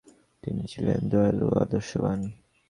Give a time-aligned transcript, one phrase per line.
[0.43, 2.19] তিনি ছিলেন দয়ালু ও আদর্শবান।